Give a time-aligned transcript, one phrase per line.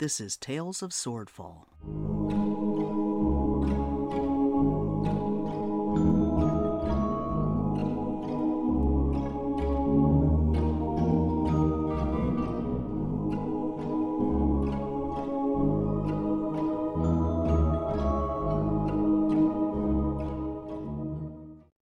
[0.00, 1.66] This is Tales of Swordfall.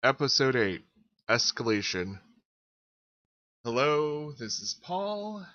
[0.03, 0.81] Episode 8
[1.29, 2.19] Escalation.
[3.63, 5.45] Hello, this is Paul.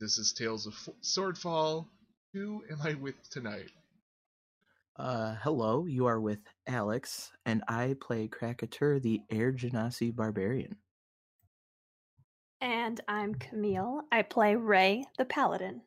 [0.00, 1.86] This is Tales of F- Swordfall.
[2.32, 3.70] Who am I with tonight?
[4.96, 10.76] Uh, hello, you are with Alex, and I play Krakatur, the Air Genasi Barbarian.
[12.62, 14.02] And I'm Camille.
[14.10, 15.82] I play Ray, the Paladin.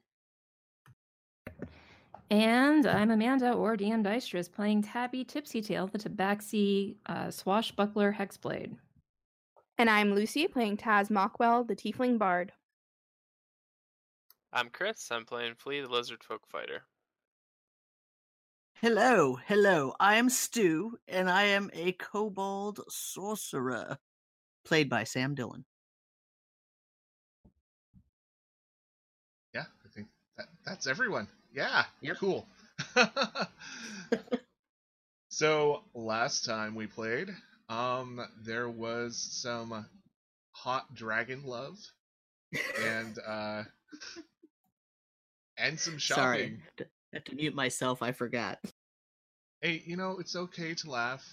[2.30, 8.76] And I'm Amanda, or DM Dystris, playing Tabby Tipsy Tail, the Tabaxi uh, Swashbuckler Hexblade.
[9.80, 12.52] And I'm Lucy, playing Taz Mockwell, the Tiefling Bard.
[14.56, 15.10] I'm Chris.
[15.12, 16.84] I'm playing Flea, the Lizard Folk Fighter.
[18.76, 23.98] Hello, hello, I am Stu, and I am a kobold sorcerer,
[24.64, 25.66] played by Sam Dillon.
[29.56, 31.28] Yeah, I think that, that's everyone.
[31.52, 32.18] Yeah, Yep.
[32.18, 32.48] cool.
[35.30, 37.30] so last time we played,
[37.70, 39.88] um, there was some
[40.52, 41.80] hot dragon love
[42.80, 43.64] and uh
[45.58, 46.62] and some shopping.
[46.78, 48.60] Sorry, I have to mute myself, I forgot.
[49.62, 51.24] Hey, you know, it's okay to laugh.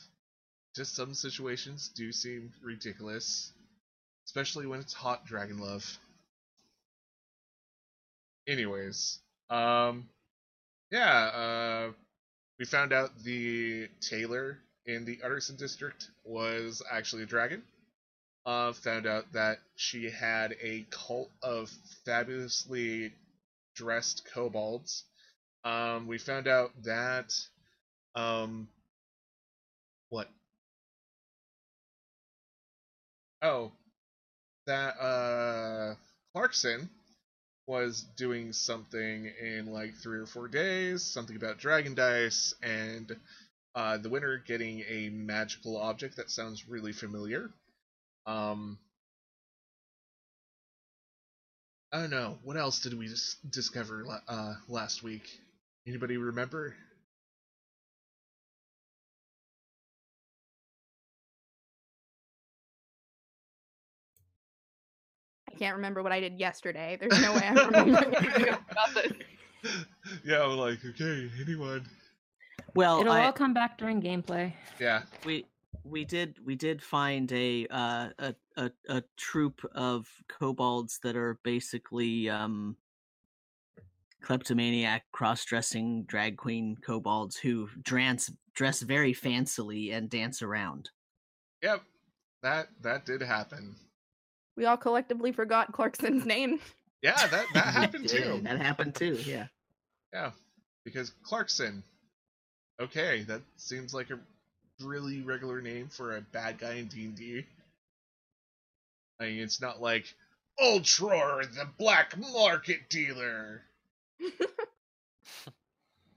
[0.76, 3.52] Just some situations do seem ridiculous,
[4.26, 5.98] especially when it's hot dragon love.
[8.46, 10.08] Anyways, um,
[10.90, 11.92] yeah, uh,
[12.58, 17.62] we found out the tailor in the Utterson district was actually a dragon.
[18.46, 21.70] Uh, found out that she had a cult of
[22.04, 23.12] fabulously
[23.80, 25.04] dressed kobolds.
[25.64, 27.32] Um, we found out that
[28.14, 28.68] um
[30.10, 30.28] what
[33.42, 33.70] oh
[34.66, 35.94] that uh
[36.34, 36.90] clarkson
[37.66, 43.16] was doing something in like three or four days something about dragon dice and
[43.76, 47.48] uh the winner getting a magical object that sounds really familiar
[48.26, 48.76] um
[51.92, 55.40] i don't know what else did we dis- discover uh last week
[55.86, 56.74] anybody remember
[65.50, 66.96] I can't remember what I did yesterday.
[67.00, 69.12] There's no way I'm remembering anything about this.
[70.24, 71.86] yeah, I'm like, okay, anyone.
[72.74, 74.52] Well, It'll I, all come back during gameplay.
[74.78, 75.02] Yeah.
[75.24, 75.44] we
[75.84, 81.38] we did we did find a uh, a, a a troop of kobolds that are
[81.42, 82.76] basically um
[84.22, 90.90] kleptomaniac cross-dressing drag queen kobolds who dress dress very fancily and dance around.
[91.62, 91.82] Yep.
[92.42, 93.76] That that did happen.
[94.56, 96.60] We all collectively forgot Clarkson's name.
[97.02, 98.40] Yeah, that that happened Yeah, too.
[98.42, 99.18] That happened too.
[99.24, 99.46] Yeah.
[100.12, 100.30] Yeah.
[100.84, 101.82] Because Clarkson.
[102.80, 104.18] Okay, that seems like a
[104.82, 107.44] really regular name for a bad guy in D&D.
[109.20, 110.14] I mean, it's not like
[110.60, 113.62] Ultror, the black market dealer.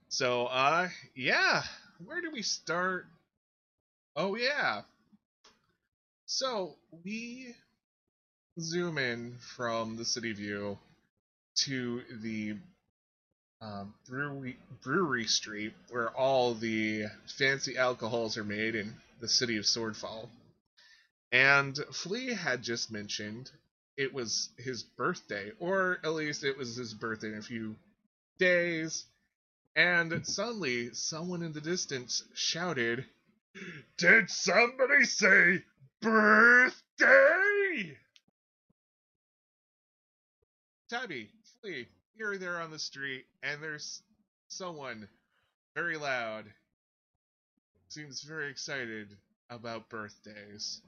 [0.08, 1.62] so, uh, yeah.
[2.04, 3.06] Where do we start?
[4.16, 4.82] Oh, yeah.
[6.26, 7.54] So, we
[8.60, 10.78] zoom in from the city view
[11.56, 12.56] to the
[13.64, 17.06] um, brewery, brewery Street, where all the
[17.38, 20.28] fancy alcohols are made in the city of Swordfall.
[21.32, 23.50] And Flea had just mentioned
[23.96, 27.74] it was his birthday, or at least it was his birthday in a few
[28.38, 29.04] days.
[29.76, 33.06] And suddenly, someone in the distance shouted,
[33.96, 35.64] Did somebody say
[36.00, 37.96] birthday?
[40.90, 41.30] Tabby,
[41.60, 44.02] Flea, you're there on the street, and there's
[44.48, 45.08] someone
[45.74, 46.44] very loud.
[47.88, 49.08] Seems very excited
[49.50, 50.80] about birthdays.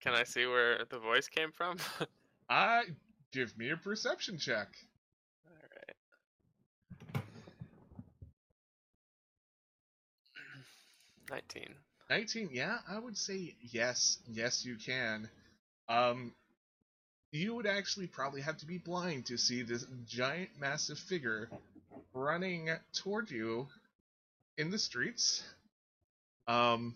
[0.00, 1.78] Can I see where the voice came from?
[2.48, 2.84] I
[3.32, 4.68] give me a perception check.
[7.14, 7.24] Alright.
[11.30, 11.74] 19.
[12.08, 15.28] 19, yeah, I would say yes, yes, you can.
[15.88, 16.32] Um,
[17.32, 21.48] you would actually probably have to be blind to see this giant, massive figure
[22.14, 23.66] running toward you
[24.56, 25.42] in the streets.
[26.48, 26.94] Um,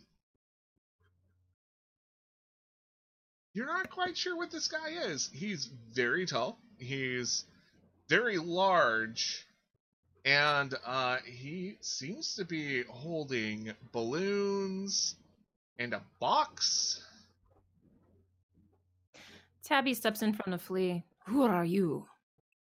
[3.53, 5.29] you're not quite sure what this guy is.
[5.33, 6.59] He's very tall.
[6.79, 7.45] He's
[8.09, 9.47] very large,
[10.25, 15.15] and uh, he seems to be holding balloons
[15.79, 17.03] and a box.
[19.71, 21.05] Tabby steps in front of Flea.
[21.27, 22.05] Who are you?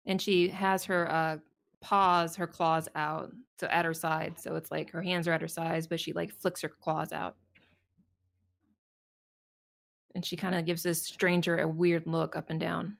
[0.07, 1.37] And she has her uh,
[1.81, 3.31] paws, her claws out,
[3.61, 4.35] so at her side.
[4.41, 7.13] So it's like her hands are at her sides, but she like flicks her claws
[7.13, 7.37] out.
[10.17, 12.97] And she kind of gives this stranger a weird look up and down.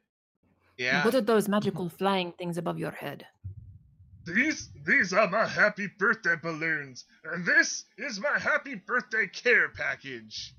[0.77, 1.05] Yeah.
[1.05, 3.27] What are those magical flying things above your head?
[4.27, 10.55] These these are my happy birthday balloons, and this is my happy birthday care package.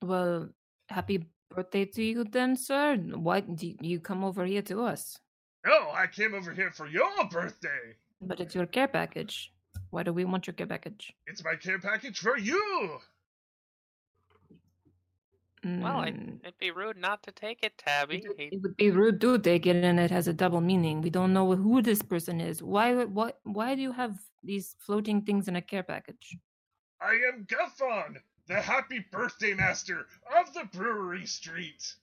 [0.00, 0.48] Well,
[0.88, 2.96] happy birthday to you then, sir.
[2.96, 5.18] Why did you come over here to us?
[5.66, 7.96] Oh, I came over here for your birthday.
[8.20, 9.52] But it's your care package.
[9.90, 11.12] Why do we want your care package?
[11.26, 12.98] It's my care package for you.
[15.64, 18.18] Well, I, Mm, it'd be rude not to take it, Tabby.
[18.18, 21.00] It, He- it would be rude to take it, and it has a double meaning.
[21.02, 22.62] We don't know who this person is.
[22.62, 22.94] Why?
[22.94, 23.40] would- What?
[23.42, 26.36] Why do you have these floating things in a care package?
[27.00, 30.06] I am Guffon, the happy birthday master
[30.38, 31.94] of the Brewery Street.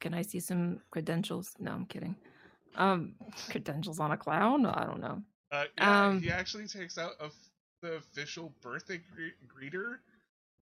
[0.00, 1.54] Can I see some credentials?
[1.58, 2.14] No, I'm kidding.
[2.76, 3.14] Um,
[3.48, 4.66] credentials on a clown?
[4.66, 5.22] I don't know.
[5.50, 7.32] Uh, yeah, Um, he actually takes out of
[7.80, 9.98] the official birthday gre- greeter,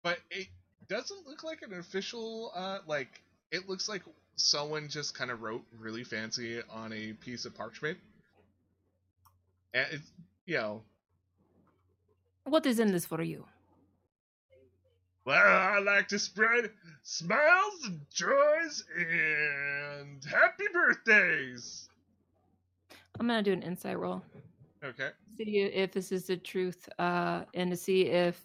[0.03, 0.49] but it
[0.89, 2.53] doesn't look like an official.
[2.55, 3.21] Uh, like
[3.51, 4.03] it looks like
[4.37, 7.99] someone just kind of wrote really fancy on a piece of parchment,
[9.75, 10.11] and it's
[10.47, 10.83] you know,
[12.49, 13.45] What is in this for you?
[15.29, 16.71] well, I like to spread
[17.03, 21.91] smiles and joys and happy birthdays.
[23.21, 24.23] I'm gonna do an insight roll.
[24.83, 25.11] Okay.
[25.37, 28.43] See if this is the truth, uh, and to see if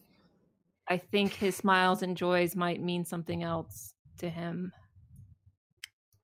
[0.90, 4.74] I think his smiles and joys might mean something else to him.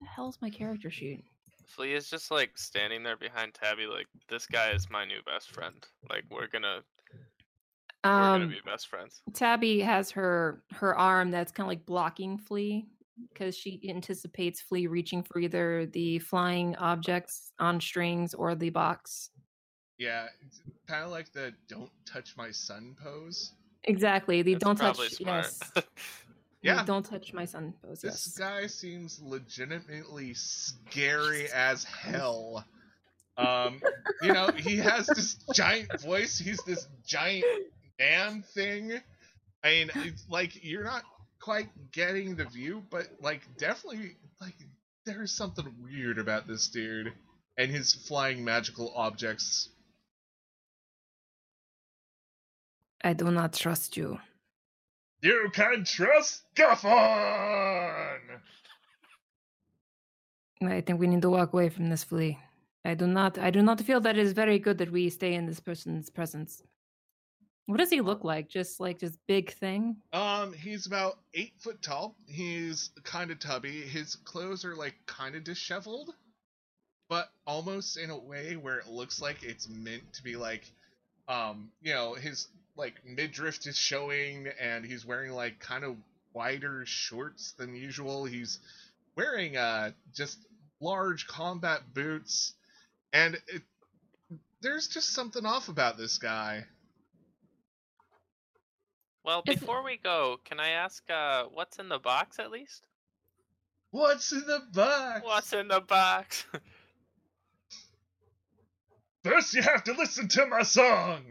[0.01, 1.23] The hell's my character sheet?
[1.67, 5.51] Flea is just like standing there behind Tabby, like this guy is my new best
[5.51, 5.87] friend.
[6.09, 6.81] Like we're gonna
[8.03, 9.21] we're gonna Um, be best friends.
[9.33, 12.87] Tabby has her her arm that's kind of like blocking Flea
[13.33, 19.31] because she anticipates Flea reaching for either the flying objects on strings or the box.
[19.97, 20.27] Yeah,
[20.87, 23.53] kind of like the "Don't touch my son" pose.
[23.83, 24.41] Exactly.
[24.41, 24.97] The That's don't touch.
[25.11, 25.45] smart.
[25.45, 25.59] Yes.
[25.75, 25.83] the
[26.61, 26.83] Yeah.
[26.85, 28.01] Don't touch my son pose.
[28.01, 28.37] This Yes.
[28.37, 32.65] guy seems legitimately scary as hell.
[33.37, 33.79] Um,
[34.21, 36.37] you know, he has this giant voice.
[36.37, 37.45] He's this giant
[37.99, 38.93] man thing.
[39.63, 41.03] I mean, it's like you're not
[41.39, 44.55] quite getting the view, but like definitely, like
[45.05, 47.13] there's something weird about this dude
[47.57, 49.69] and his flying magical objects.
[53.03, 54.19] I do not trust you.
[55.21, 56.89] You can trust Guffon.
[60.61, 62.37] I think we need to walk away from this flea.
[62.85, 65.33] I do not I do not feel that it is very good that we stay
[65.33, 66.63] in this person's presence.
[67.69, 68.50] What does he look like?
[68.50, 69.98] Just like this big thing?
[70.12, 72.16] Um, he's about eight foot tall.
[72.25, 73.81] He's kind of tubby.
[73.81, 76.10] His clothes are like kind of disheveled,
[77.10, 80.63] but almost in a way where it looks like it's meant to be like,
[81.27, 85.95] um, you know, his like midriff is showing, and he's wearing like kind of
[86.33, 88.25] wider shorts than usual.
[88.25, 88.57] He's
[89.16, 90.39] wearing uh just
[90.81, 92.56] large combat boots,
[93.13, 93.61] and it,
[94.59, 96.66] there's just something off about this guy.
[99.23, 102.88] Well, before we go, can I ask uh what's in the box at least?
[103.92, 105.21] What's in the box?
[105.23, 106.45] What's in the box?
[109.23, 111.23] First, you have to listen to my song.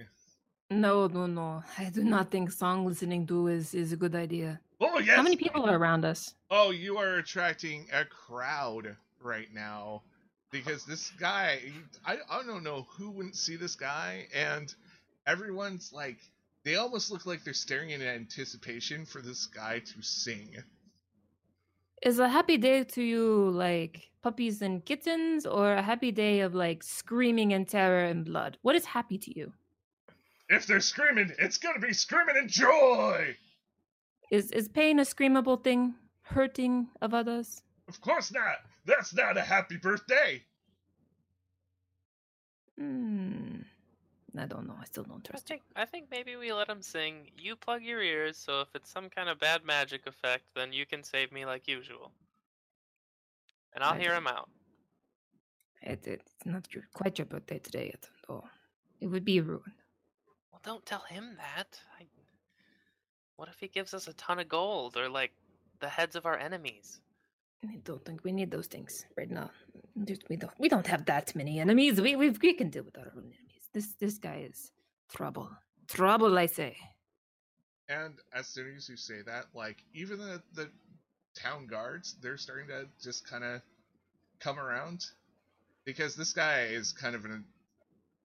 [0.70, 1.62] No, no, no.
[1.78, 4.60] I do not think song listening to is, is a good idea.
[4.80, 5.16] Oh yes.
[5.16, 6.34] How many people are around us?
[6.50, 10.02] Oh, you are attracting a crowd right now
[10.50, 11.60] because this guy.
[12.04, 14.72] I I don't know who wouldn't see this guy, and
[15.26, 16.18] everyone's like,
[16.68, 20.54] they almost look like they're staring in anticipation for this guy to sing.
[22.02, 26.54] Is a happy day to you like puppies and kittens or a happy day of
[26.54, 28.58] like screaming and terror and blood?
[28.60, 29.54] What is happy to you?
[30.50, 33.34] If they're screaming, it's gonna be screaming in joy.
[34.30, 35.94] Is is pain a screamable thing?
[36.20, 37.62] Hurting of others?
[37.88, 38.58] Of course not.
[38.84, 40.42] That's not a happy birthday.
[42.78, 43.62] Hmm.
[44.36, 44.76] I don't know.
[44.80, 45.56] I still don't I trust you.
[45.56, 47.30] think I think maybe we let him sing.
[47.36, 50.86] You plug your ears, so if it's some kind of bad magic effect, then you
[50.86, 52.12] can save me like usual.
[53.74, 54.16] And I'll I hear see.
[54.16, 54.48] him out.
[55.82, 58.44] It, it's not your, quite your birthday today yet, though.
[59.00, 59.80] It would be ruined.
[60.50, 61.78] Well, don't tell him that.
[62.00, 62.06] I...
[63.36, 65.32] What if he gives us a ton of gold or like
[65.80, 67.00] the heads of our enemies?
[67.64, 69.50] I don't think we need those things right now.
[70.28, 70.52] We don't.
[70.58, 72.00] We don't have that many enemies.
[72.00, 73.47] We we we can deal with our own enemies.
[73.78, 74.72] This this guy is
[75.08, 75.48] trouble.
[75.86, 76.76] Trouble, I say.
[77.88, 80.68] And as soon as you say that, like even the the
[81.36, 83.62] town guards, they're starting to just kind of
[84.40, 85.06] come around
[85.84, 87.44] because this guy is kind of an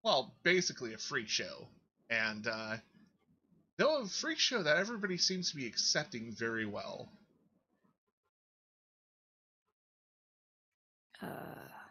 [0.03, 1.67] well, basically a freak show,
[2.09, 2.77] and uh,
[3.77, 7.11] though a freak show that everybody seems to be accepting very well.
[11.23, 11.82] uh,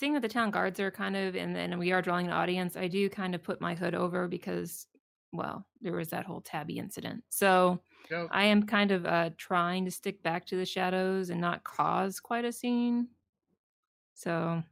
[0.00, 2.74] seeing that the town guards are kind of and then we are drawing an audience,
[2.74, 4.86] I do kind of put my hood over because,
[5.30, 7.22] well, there was that whole tabby incident.
[7.28, 7.78] So
[8.08, 11.38] You know, I am kind of uh, trying to stick back to the shadows and
[11.38, 13.08] not cause quite a scene.
[14.14, 14.62] So,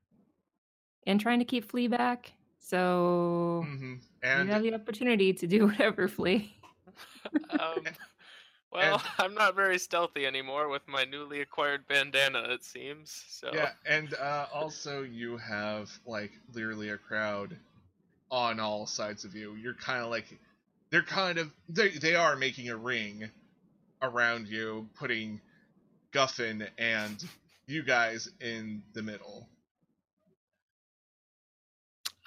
[1.06, 2.32] and trying to keep Flea back.
[2.58, 4.00] So mhm.
[4.00, 6.56] you and have the opportunity to do whatever, Flea.
[7.50, 7.84] Um,
[8.72, 13.24] well, I'm not very stealthy anymore with my newly acquired bandana, it seems.
[13.28, 17.56] So Yeah, and uh, also you have like literally a crowd
[18.30, 19.54] on all sides of you.
[19.54, 20.26] You're kind of like
[20.90, 23.30] they're kind of they they are making a ring
[24.02, 25.40] around you, putting
[26.12, 27.24] Guffon and
[27.66, 29.48] you guys in the middle.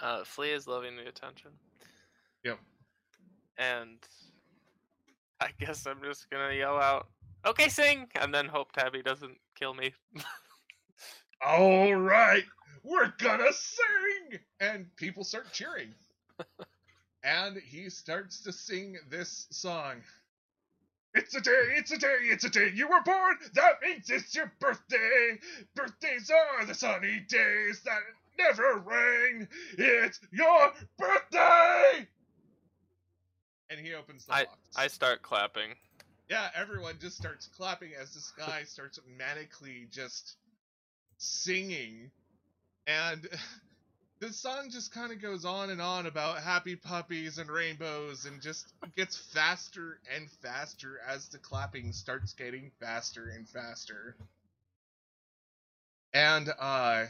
[0.01, 1.51] uh, Flea is loving the attention.
[2.43, 2.59] Yep.
[3.57, 3.97] And
[5.41, 7.09] I guess I'm just gonna yell out,
[7.45, 9.95] "Okay, sing!" and then hope Tabby doesn't kill me.
[11.41, 12.45] All right,
[12.83, 15.95] we're gonna sing, and people start cheering.
[17.23, 20.03] and he starts to sing this song.
[21.15, 23.37] It's a day, it's a day, it's a day you were born.
[23.53, 25.39] That means it's your birthday.
[25.75, 27.99] Birthdays are the sunny days that
[28.37, 29.49] never rain.
[29.77, 32.07] It's your birthday.
[33.71, 34.57] And he opens the I box.
[34.75, 35.69] I start clapping.
[36.29, 40.35] Yeah, everyone just starts clapping as this guy starts manically just
[41.17, 42.11] singing.
[42.85, 43.27] And
[44.19, 48.41] this song just kind of goes on and on about happy puppies and rainbows and
[48.41, 54.15] just gets faster and faster as the clapping starts getting faster and faster.
[56.13, 57.05] And, uh,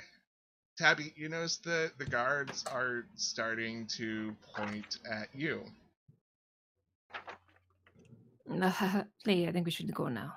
[0.78, 5.64] Tabby, you notice the, the guards are starting to point at you.
[9.24, 10.34] Flea, I think we should go now.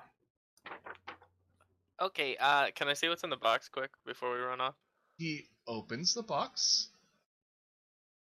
[2.01, 4.75] Okay, uh, can I see what's in the box quick before we run off?
[5.17, 6.89] He opens the box,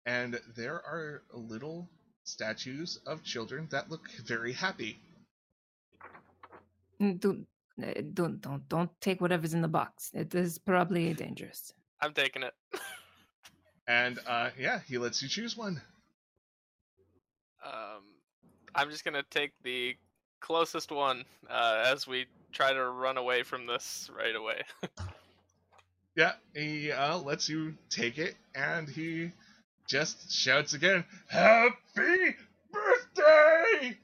[0.04, 1.88] and there are little
[2.24, 4.98] statues of children that look very happy.
[7.00, 7.46] Mm, Don't,
[7.82, 10.10] uh, don't, don't, don't take whatever's in the box.
[10.12, 11.72] It is probably dangerous.
[12.00, 12.54] I'm taking it.
[13.86, 15.80] And uh, yeah, he lets you choose one.
[17.64, 18.02] Um,
[18.74, 19.96] I'm just gonna take the
[20.40, 24.62] closest one uh, as we try to run away from this right away.
[26.14, 29.32] Yeah, he uh, lets you take it, and he
[29.88, 32.36] just shouts again, "Happy
[32.70, 33.98] birthday!"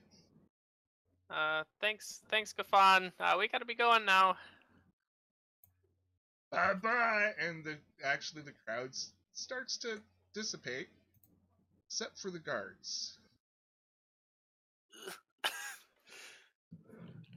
[1.29, 3.13] uh, thanks, thanks, Gafan.
[3.21, 4.37] Uh, we gotta be going now.
[6.51, 7.33] Bye bye.
[7.39, 8.91] And the actually the crowd
[9.35, 10.01] starts to
[10.33, 10.89] dissipate,
[11.87, 13.19] except for the guards.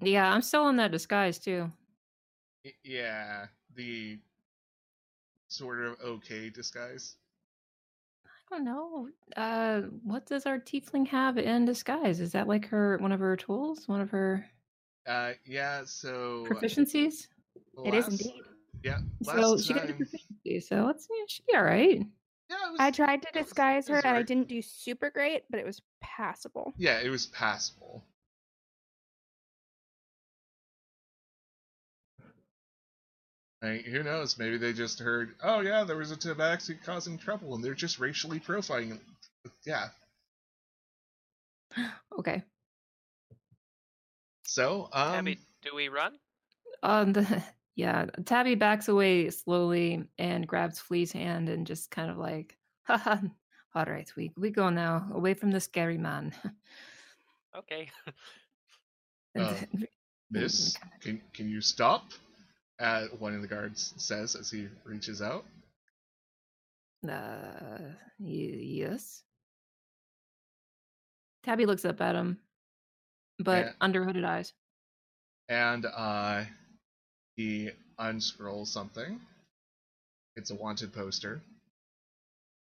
[0.02, 1.70] Yeah, I'm still in that disguise too.
[2.84, 4.20] Yeah, the
[5.50, 7.16] sort of okay disguise.
[8.26, 9.08] I don't know.
[9.38, 12.20] Uh, what does our tiefling have in disguise?
[12.20, 14.46] Is that like her one of her tools, one of her
[15.08, 15.82] Uh, yeah.
[15.86, 17.28] So proficiencies?
[17.86, 18.42] It is last- indeed.
[18.84, 18.98] Yeah.
[19.24, 22.02] So Last she got a time, proficiency, so let's yeah, she'd be all right.
[22.50, 25.10] yeah, was, I tried to it was- disguise her was and I didn't do super
[25.12, 26.74] great, but it was passable.
[26.78, 28.04] Yeah, it was passable.
[33.64, 34.38] I who knows?
[34.40, 38.00] Maybe they just heard, oh yeah, there was a tabaxi causing trouble, and they're just
[38.00, 39.00] racially profiling.
[39.66, 39.88] Yeah.
[42.20, 42.44] Okay.
[44.46, 46.14] So, um, Tabby, do we run?
[46.84, 47.44] Um, the,
[47.76, 53.18] yeah, Tabby backs away slowly and grabs Flea's hand and just kind of like, haha,
[53.76, 56.34] all right, we we go now, away from the scary man.
[57.58, 57.90] Okay.
[59.36, 59.56] And Uh,
[60.30, 62.12] Miss, can can you stop?
[62.82, 65.46] Uh, one of the guards says as he reaches out.
[67.08, 67.78] Uh,
[68.20, 68.28] y-
[68.82, 69.24] yes.
[71.44, 72.40] Tabby looks up at him,
[73.40, 73.74] but Yeah.
[73.82, 74.54] under hooded eyes.
[75.50, 76.46] and uh,
[77.36, 77.70] he
[78.00, 79.20] unscrolls something.
[80.38, 81.42] It's a wanted poster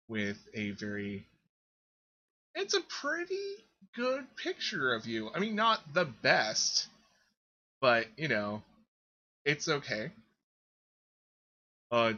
[0.08, 1.26] with a very.
[2.56, 3.58] It's a pretty
[3.96, 5.30] good picture of you.
[5.34, 6.88] I mean, not the best,
[7.80, 8.64] but you know,
[9.46, 10.12] It's okay.
[11.91, 12.13] Uh,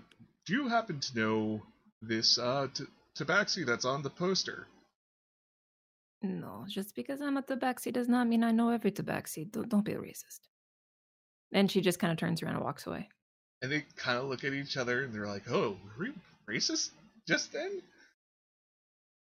[0.46, 1.62] do you happen to know
[2.02, 2.86] this uh t-
[3.18, 4.68] tabaxi that's on the poster?
[6.24, 9.52] No, just because I'm a tabaxi does not mean I know every tabaxi.
[9.52, 10.42] Don't, don't be racist.
[11.52, 13.10] And she just kind of turns around and walks away.
[13.62, 16.14] And they kind of look at each other and they're like, "Oh, were we
[16.56, 16.92] racist
[17.28, 17.82] just then?"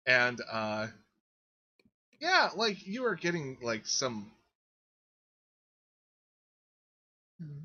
[0.06, 0.88] And uh,
[2.20, 4.32] yeah, like you are getting like some.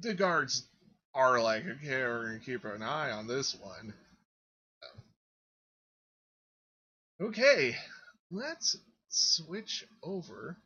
[0.01, 0.67] The guards
[1.15, 3.95] are like, "Okay, we're gonna keep an eye on this one."
[7.21, 7.77] Okay,
[8.31, 8.77] let's
[9.09, 10.57] switch over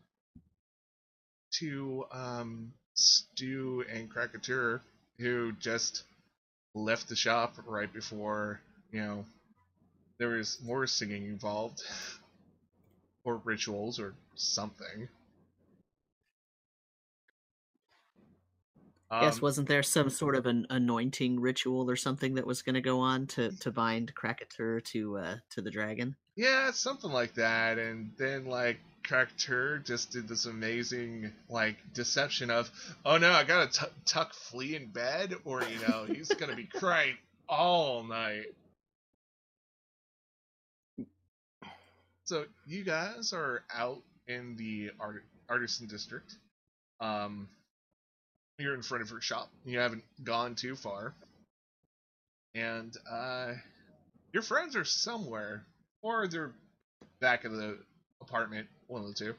[1.58, 4.80] to um, Stu and Krakatur,
[5.18, 6.04] who just
[6.74, 8.60] left the shop right before,
[8.92, 9.24] you know,
[10.18, 11.82] there was more singing involved,
[13.24, 15.08] or rituals, or something.
[19.10, 22.74] Yes, Um, wasn't there some sort of an anointing ritual or something that was going
[22.74, 26.16] to go on to to bind Krakatur to uh to the dragon?
[26.36, 27.78] Yeah, something like that.
[27.78, 32.70] And then like Krakatur just did this amazing like deception of,
[33.04, 36.64] oh no, I gotta t- tuck Flea in bed, or you know, he's gonna be
[36.66, 37.16] crying
[37.48, 38.54] all night.
[42.24, 46.36] So you guys are out in the art- artisan district.
[47.00, 47.48] Um,
[48.58, 49.50] you're in front of her shop.
[49.64, 51.14] You haven't gone too far,
[52.54, 53.52] and uh,
[54.32, 55.64] your friends are somewhere,
[56.02, 56.52] or they're
[57.20, 57.78] back in the
[58.20, 58.68] apartment.
[58.88, 59.34] One of the two.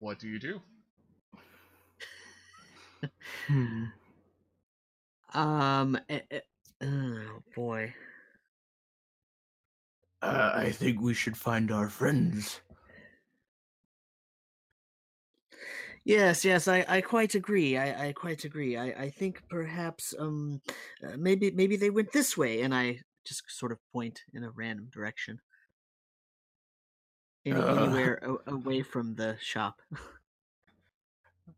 [0.00, 0.60] What do you do?
[3.46, 3.84] Hmm.
[5.34, 5.98] Um.
[6.82, 7.94] Oh boy.
[10.22, 12.60] Uh, I think we should find our friends.
[16.04, 17.76] Yes, yes, I, I quite agree.
[17.76, 18.76] I, I quite agree.
[18.76, 20.60] I, I think perhaps um
[21.02, 24.50] uh, maybe maybe they went this way, and I just sort of point in a
[24.50, 25.40] random direction,
[27.44, 27.66] Any, Uh.
[27.66, 29.80] anywhere a, away from the shop.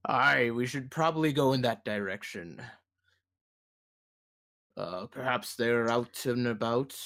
[0.04, 2.62] Aye, we should probably go in that direction.
[4.80, 6.96] Uh, perhaps they're out and about.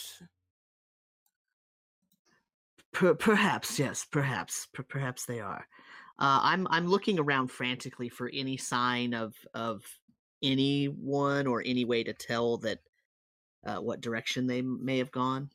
[2.93, 5.67] Per, perhaps, yes, perhaps, per, perhaps they are.
[6.21, 9.83] Uh, I'm I'm looking around frantically for any sign of of
[10.41, 12.79] anyone or any way to tell that
[13.67, 15.51] uh, what direction they may have gone.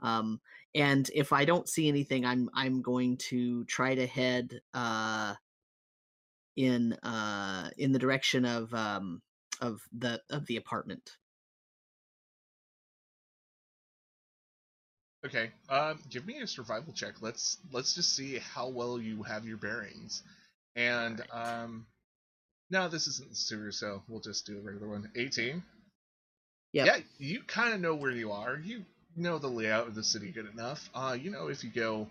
[0.00, 0.40] Um,
[0.74, 5.34] and if I don't see anything, I'm I'm going to try to head uh,
[6.56, 9.20] in uh, in the direction of um,
[9.60, 11.10] of the of the apartment.
[15.24, 15.50] Okay.
[15.70, 17.14] Um, give me a survival check.
[17.22, 20.22] Let's let's just see how well you have your bearings.
[20.76, 21.86] And um,
[22.70, 25.10] no, this isn't the sewer, so we'll just do a regular one.
[25.16, 25.62] 18.
[26.72, 26.86] Yep.
[26.86, 28.58] Yeah, you kind of know where you are.
[28.58, 28.84] You
[29.16, 30.90] know the layout of the city good enough.
[30.94, 32.08] Uh, you know if you go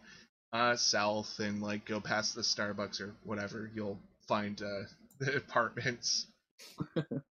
[0.53, 4.83] uh south and like go past the Starbucks or whatever, you'll find uh
[5.19, 6.27] the apartments.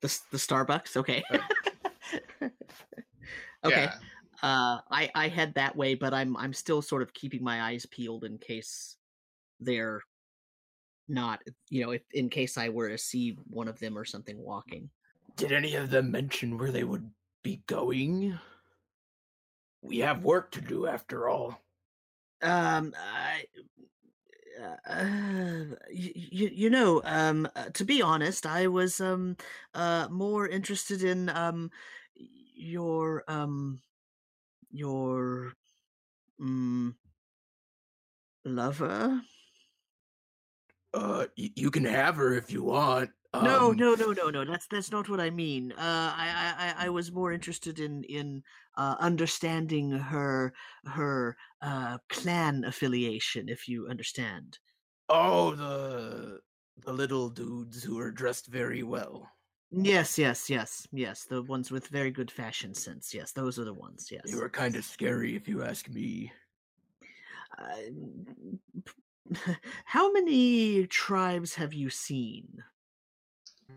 [0.00, 1.22] The the Starbucks, okay.
[3.62, 3.82] Okay.
[3.82, 3.94] Yeah.
[4.42, 7.84] uh i i head that way but i'm i'm still sort of keeping my eyes
[7.84, 8.96] peeled in case
[9.60, 10.00] they're
[11.08, 14.38] not you know if in case i were to see one of them or something
[14.42, 14.88] walking
[15.36, 17.10] Did any of them mention where they would
[17.42, 18.38] be going?
[19.82, 21.60] We have work to do after all.
[22.42, 23.44] um i
[24.60, 29.36] uh, you, you know um uh, to be honest i was um
[29.74, 31.70] uh more interested in um
[32.14, 33.82] your um
[34.70, 35.54] your
[36.40, 36.98] um
[38.44, 39.22] lover
[40.92, 43.10] Uh, y- you can have her if you want.
[43.38, 46.66] no Um, no no no no that's that's not what i mean uh i i
[46.68, 48.42] I- i was more interested in in
[48.76, 50.52] uh understanding her
[50.84, 51.36] her
[52.08, 54.58] clan affiliation if you understand
[55.10, 56.40] Oh, the
[56.78, 59.30] the little dudes who are dressed very well.
[59.72, 63.74] yes yes yes yes the ones with very good fashion sense yes those are the
[63.74, 66.32] ones yes They were kind of scary, if you ask me.
[67.58, 67.76] Uh,
[69.84, 72.64] how many tribes have you seen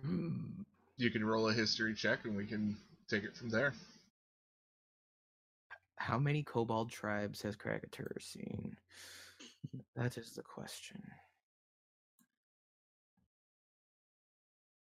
[0.01, 0.61] Hmm.
[0.97, 3.73] You can roll a history check and we can take it from there.
[5.95, 8.75] How many kobold tribes has Krakatur seen?
[9.95, 11.01] That is the question.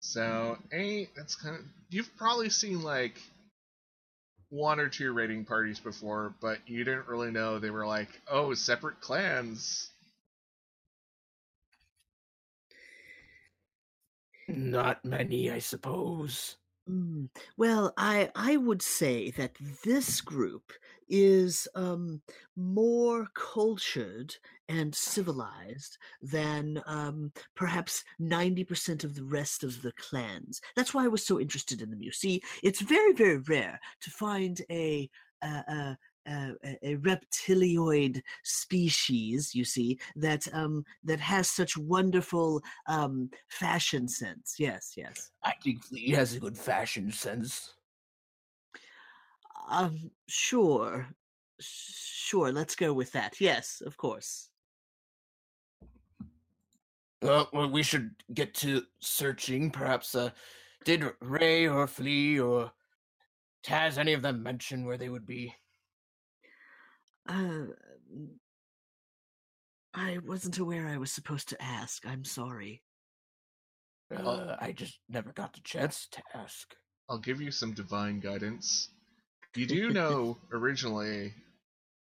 [0.00, 1.10] So eight.
[1.16, 1.62] That's kind of.
[1.90, 3.20] You've probably seen like
[4.50, 8.54] one or two raiding parties before, but you didn't really know they were like, oh,
[8.54, 9.90] separate clans.
[14.48, 16.56] Not many, I suppose.
[16.88, 20.72] Mm, Well, I I would say that this group
[21.08, 22.22] is um,
[22.56, 24.34] more cultured
[24.68, 30.60] and civilized than um, perhaps ninety percent of the rest of the clans.
[30.76, 32.02] That's why I was so interested in them.
[32.02, 35.10] You see, it's very very rare to find a
[35.42, 35.98] a, a,
[36.28, 39.54] a, a- a reptilioid species.
[39.54, 44.56] You see that um, that has such wonderful um, fashion sense.
[44.58, 45.30] Yes, yes.
[45.42, 47.74] I think Flea has a good fashion sense.
[49.70, 51.08] Um, sure.
[51.60, 53.40] Sure, let's go with that.
[53.40, 54.50] Yes, of course.
[57.20, 59.70] Uh, well, we should get to searching.
[59.70, 60.30] Perhaps, uh,
[60.84, 62.70] did Ray or Flea or
[63.66, 65.52] Taz, any of them mention where they would be?
[67.28, 67.66] Uh,
[69.94, 72.06] I wasn't aware I was supposed to ask.
[72.06, 72.82] I'm sorry.
[74.14, 76.74] Uh, I just never got the chance to ask.
[77.10, 78.88] I'll give you some divine guidance.
[79.54, 81.34] You do know originally,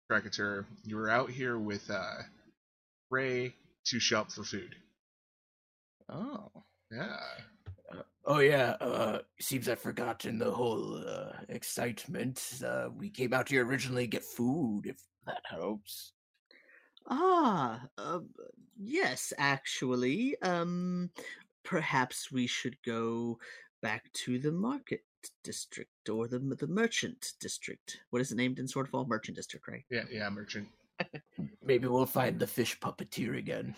[0.09, 2.19] Krakatur, you were out here with uh,
[3.09, 3.55] Ray
[3.87, 4.75] to shop for food.
[6.09, 6.51] Oh.
[6.91, 7.19] Yeah.
[8.25, 12.61] Oh yeah, uh seems I've forgotten the whole uh excitement.
[12.63, 16.13] Uh we came out here originally to get food, if that helps.
[17.07, 18.19] Ah, uh,
[18.77, 20.39] yes, actually.
[20.41, 21.09] Um,
[21.63, 23.39] perhaps we should go
[23.81, 25.01] back to the market
[25.43, 28.01] district or the the merchant district.
[28.09, 29.07] What is it named in Swordfall?
[29.07, 29.83] Merchant district, right?
[29.89, 30.67] Yeah, yeah, merchant.
[31.63, 33.75] Maybe we'll find the fish puppeteer again.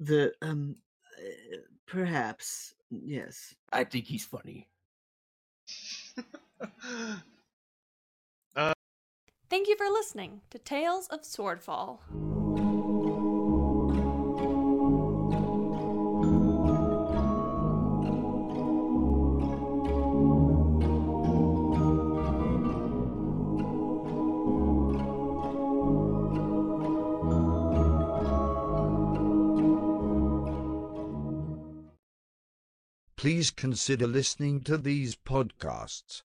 [0.00, 0.76] The um,
[1.18, 1.56] uh,
[1.86, 3.54] perhaps yes.
[3.72, 4.68] I think he's funny.
[8.56, 8.72] Uh
[9.50, 11.98] Thank you for listening to Tales of Swordfall.
[33.26, 36.22] Please consider listening to these podcasts.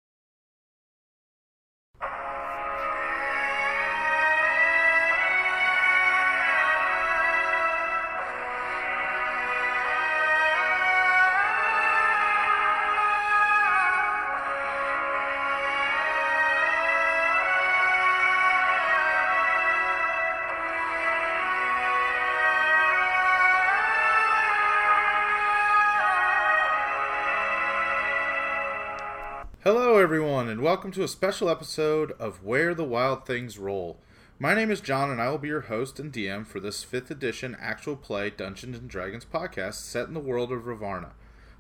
[30.02, 34.00] Everyone, and welcome to a special episode of Where the Wild Things Roll.
[34.40, 37.12] My name is John, and I will be your host and DM for this 5th
[37.12, 41.12] edition actual play Dungeons and Dragons podcast set in the world of Ravarna.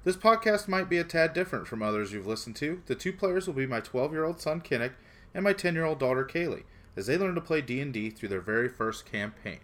[0.04, 2.82] This podcast might be a tad different from others you've listened to.
[2.88, 4.93] The two players will be my 12 year old son, Kinnick,
[5.36, 6.63] and my 10 year old daughter, Kaylee,
[6.97, 9.60] as they learn to play D&D through their very first campaign.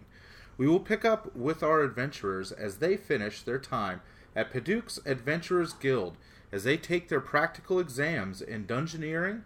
[0.56, 4.02] We will pick up with our adventurers as they finish their time
[4.36, 6.16] at Paduke's Adventurers Guild
[6.50, 9.42] as they take their practical exams in dungeoneering,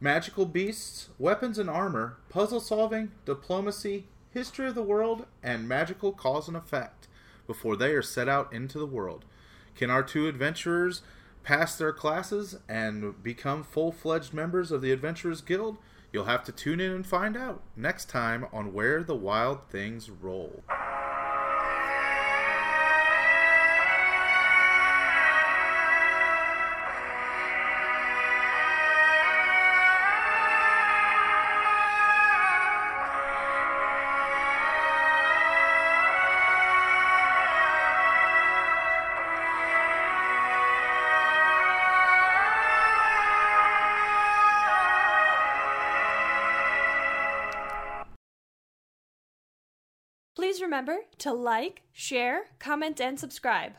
[0.00, 6.48] magical beasts, weapons and armor, puzzle solving, diplomacy, history of the world, and magical cause
[6.48, 7.06] and effect
[7.46, 9.24] before they are set out into the world.
[9.76, 11.02] Can our two adventurers
[11.42, 15.78] pass their classes and become full fledged members of the Adventurers Guild?
[16.12, 20.10] You'll have to tune in and find out next time on Where the Wild Things
[20.10, 20.62] Roll.
[50.62, 53.72] Remember to like, share, comment, and subscribe.